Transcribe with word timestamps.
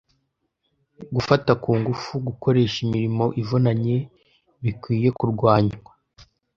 gufata 1.15 1.51
ku 1.63 1.69
ngufu 1.79 2.13
gukoresha 2.27 2.77
imirimo 2.85 3.25
ivunanye 3.41 3.97
bikwiyekurwanywa 4.63 5.91